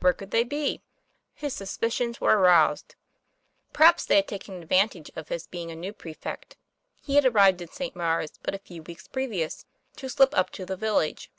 [0.00, 0.80] Where could they be?
[1.34, 2.94] His suspicions were aroused.
[3.74, 4.54] Perhaps they had 1 88 TOM PLA YFAIR.
[4.54, 4.62] taken
[4.96, 6.56] advantage of his being a new prefect
[7.02, 7.94] he arrived in St.
[7.94, 9.66] Maure's but a few weeks previous
[9.96, 11.30] to slip up to the village.